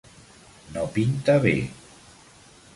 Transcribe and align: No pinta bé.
No 0.77 0.85
pinta 0.95 1.37
bé. 1.45 1.55